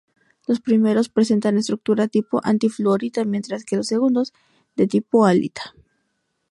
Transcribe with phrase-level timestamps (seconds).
[0.47, 4.33] Los primeros presentan estructura tipo anti-fluorita mientras que los segundos
[4.75, 5.75] de tipo halita.